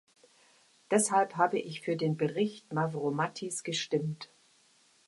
Deshalb 0.89 1.35
habe 1.37 1.59
ich 1.59 1.81
für 1.81 1.95
den 1.95 2.17
Bericht 2.17 2.73
Mavrommattis 2.73 3.61
gestimmt. 3.61 4.31